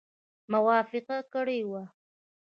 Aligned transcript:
موافقه 0.51 1.17
کړې 1.33 1.59
وه. 1.71 1.83